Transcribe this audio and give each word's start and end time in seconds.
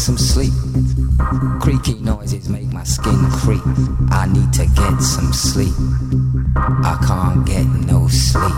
some 0.00 0.16
sleep. 0.16 0.52
Creaky 1.60 2.00
noises 2.00 2.48
make 2.48 2.72
my 2.72 2.84
skin 2.84 3.18
creep. 3.32 3.60
I 4.10 4.26
need 4.32 4.50
to 4.54 4.64
get 4.74 4.98
some 5.02 5.30
sleep. 5.34 5.74
I 6.56 6.98
can't 7.06 7.46
get 7.46 7.66
no 7.86 8.08
sleep. 8.08 8.54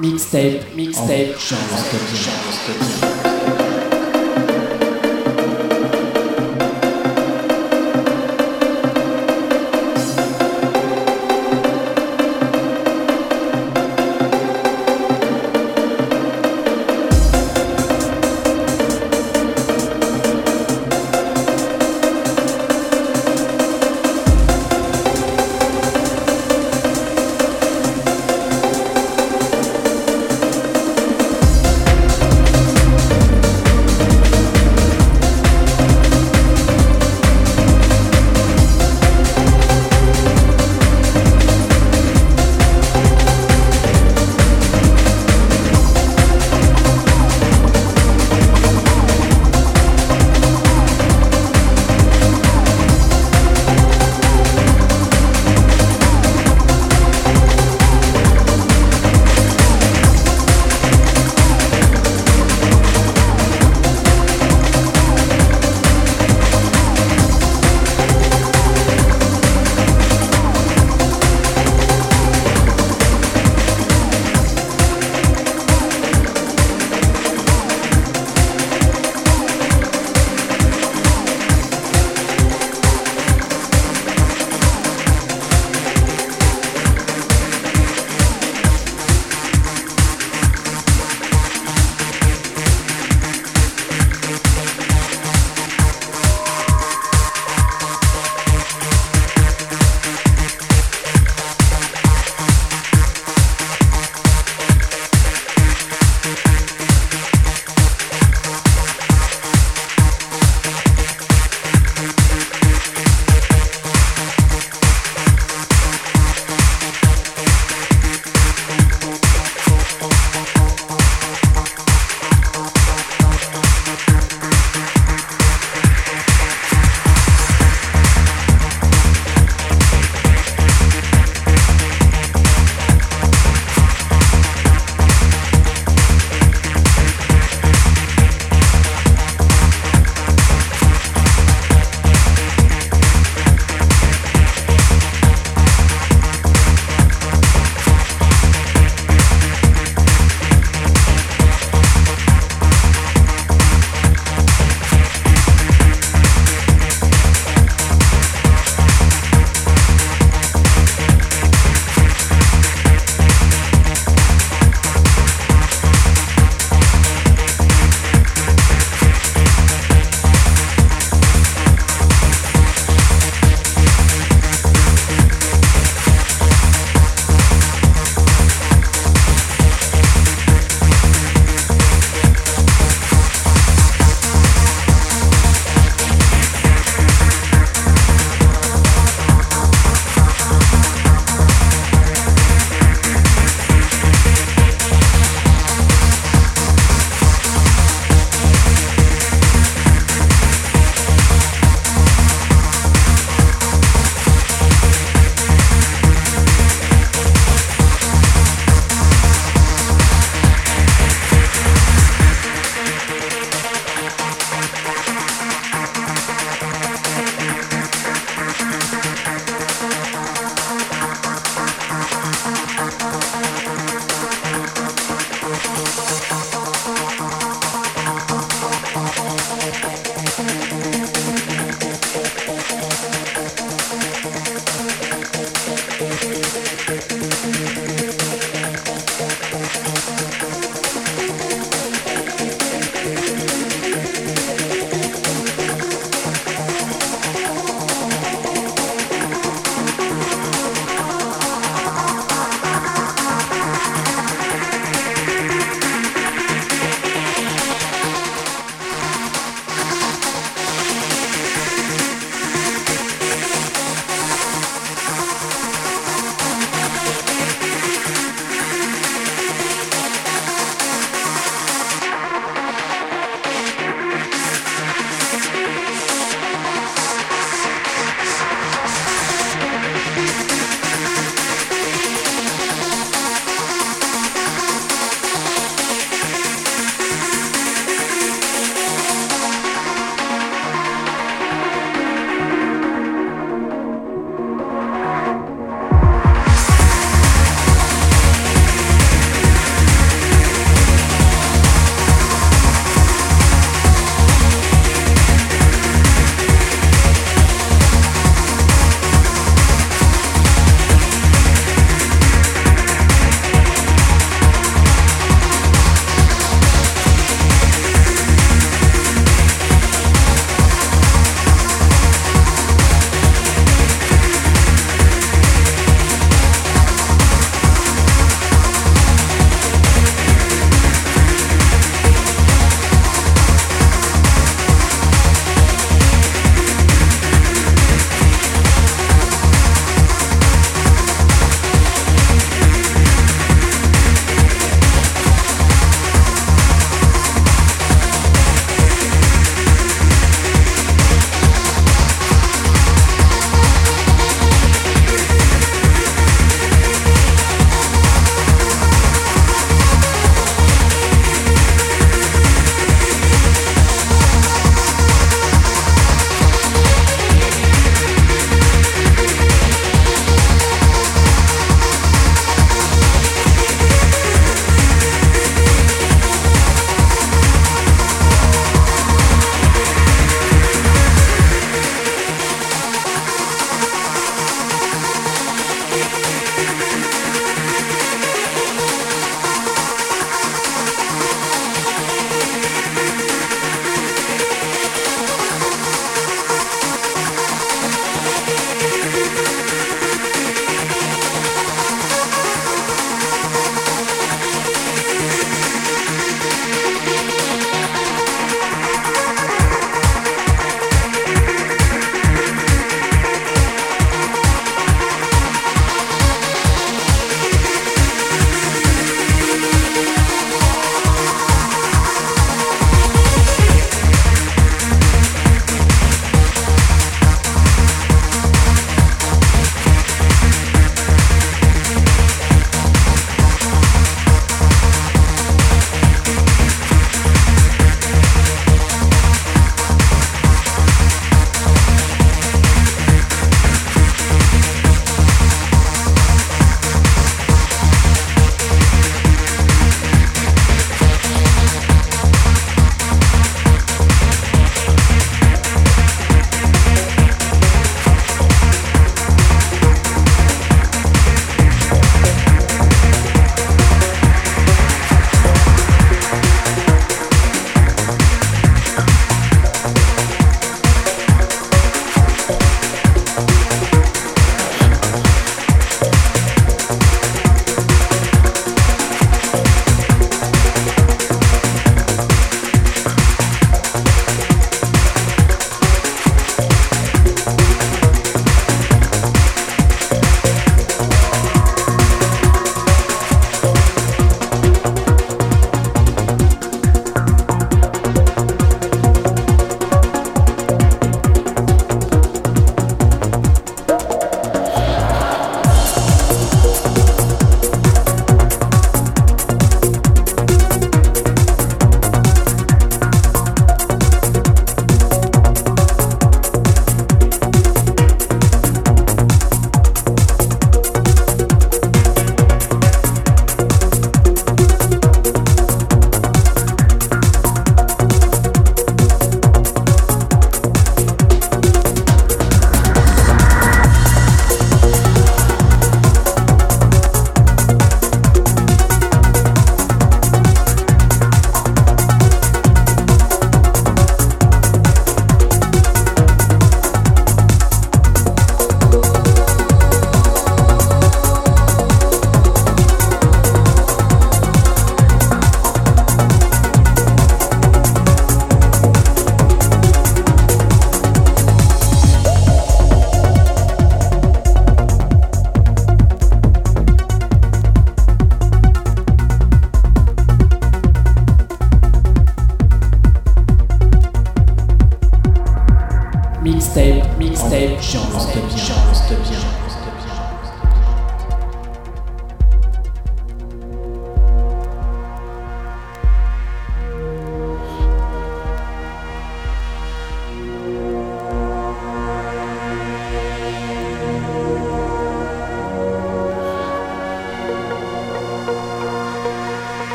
Mixtape, 0.00 0.62
mixtape, 0.74 1.34
oh, 1.34 3.17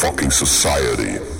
fucking 0.00 0.30
society. 0.30 1.35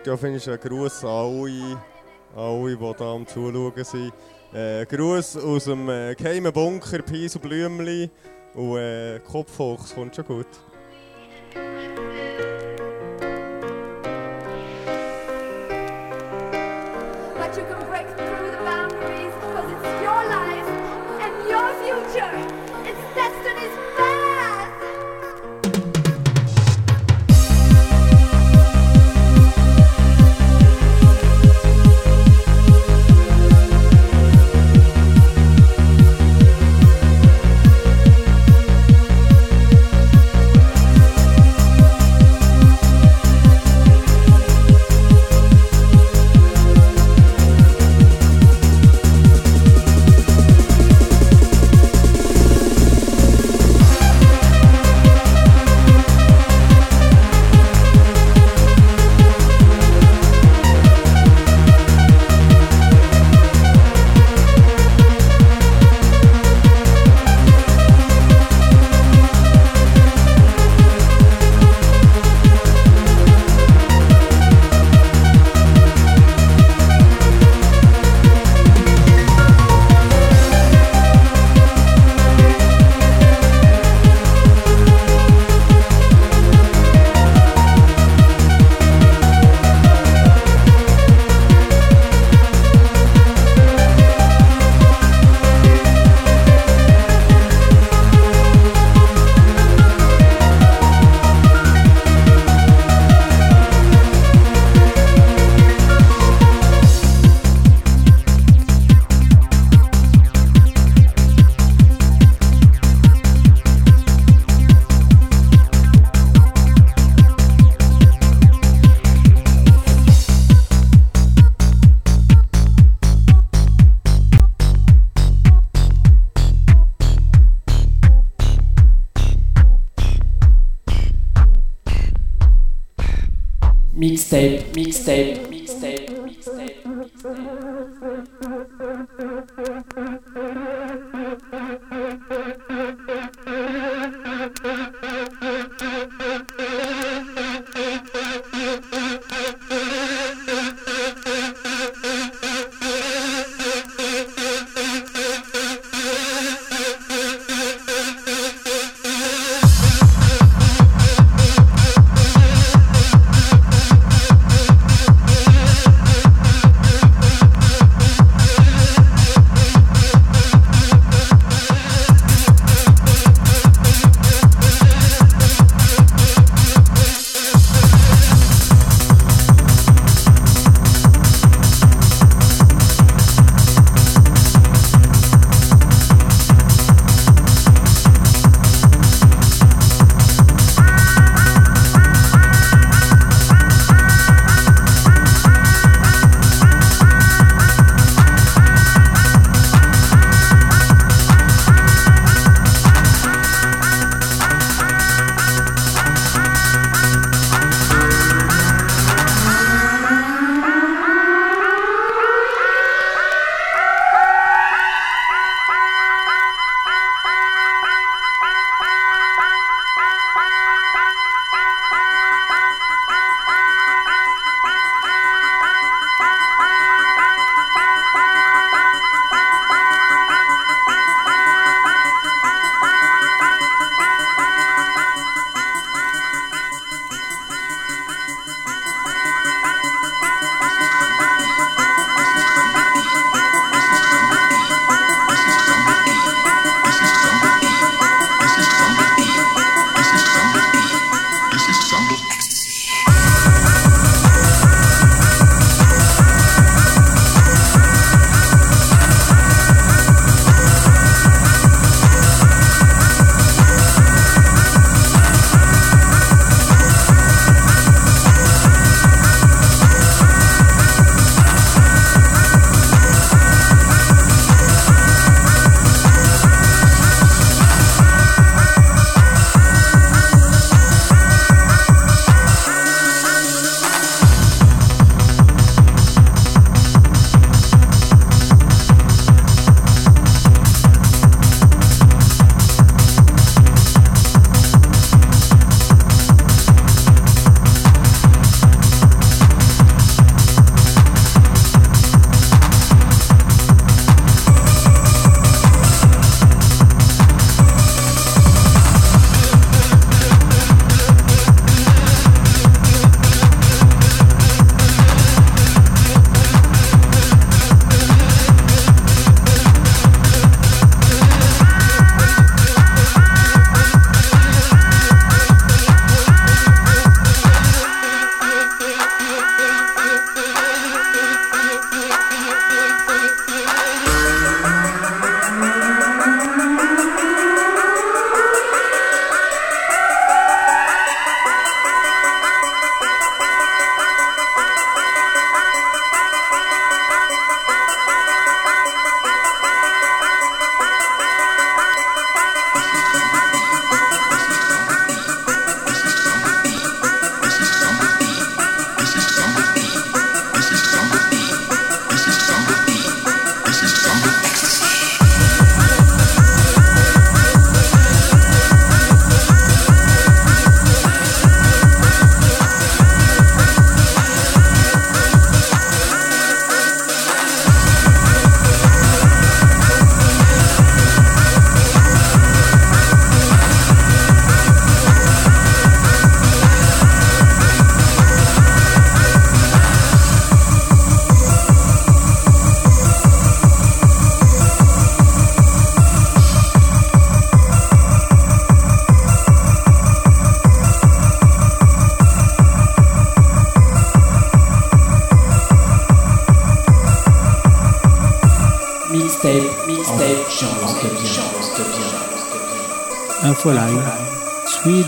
Heute 0.00 0.14
auf 0.14 0.22
jeden 0.22 0.40
Fall 0.40 0.54
ein 0.54 0.60
Gruß 0.60 1.04
an 1.04 1.10
alle, 1.10 1.78
alle, 2.34 2.70
die 2.70 2.78
hier 2.78 3.00
am 3.06 3.26
Zuschauen 3.26 3.84
sind. 3.84 4.12
Äh, 4.50 4.86
Gruß 4.86 5.36
aus 5.36 5.64
dem 5.64 5.90
äh, 5.90 6.14
geheimen 6.14 6.50
Bunker, 6.54 7.02
Peace 7.02 7.36
und 7.36 7.42
Blümli 7.42 8.08
und 8.54 8.78
äh, 8.78 9.18
Kopf 9.18 9.58
hoch, 9.58 9.84
es 9.84 9.94
kommt 9.94 10.16
schon 10.16 10.24
gut. 10.24 10.46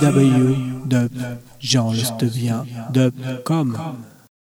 W. 0.03 0.52